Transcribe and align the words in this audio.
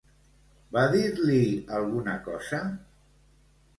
Va 0.77 0.85
dir-li 0.95 1.43
alguna 1.81 2.17
cosa? 2.31 2.63